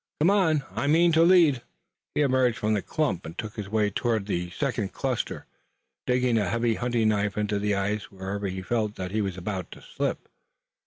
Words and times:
Come 0.19 0.31
on! 0.31 0.63
I 0.71 0.87
mean 0.87 1.11
to 1.11 1.21
lead." 1.21 1.61
He 2.15 2.21
emerged 2.21 2.57
from 2.57 2.73
the 2.73 2.81
clump 2.81 3.23
and 3.23 3.37
took 3.37 3.55
his 3.55 3.69
way 3.69 3.91
toward 3.91 4.25
the 4.25 4.49
second 4.49 4.93
cluster, 4.93 5.45
digging 6.07 6.39
a 6.39 6.49
heavy 6.49 6.73
hunting 6.73 7.09
knife 7.09 7.37
into 7.37 7.59
the 7.59 7.75
ice 7.75 8.09
whenever 8.11 8.47
he 8.47 8.63
felt 8.63 8.95
that 8.95 9.11
he 9.11 9.21
was 9.21 9.37
about 9.37 9.69
to 9.73 9.81
slip. 9.83 10.27